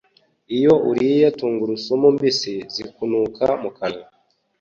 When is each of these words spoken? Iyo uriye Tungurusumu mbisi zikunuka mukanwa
Iyo 0.57 0.73
uriye 0.89 1.27
Tungurusumu 1.37 2.07
mbisi 2.15 2.53
zikunuka 2.73 3.45
mukanwa 3.61 4.05